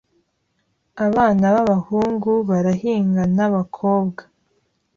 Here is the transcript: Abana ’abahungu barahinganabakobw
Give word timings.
Abana 1.07 1.43
’abahungu 1.61 2.31
barahinganabakobw 2.49 4.17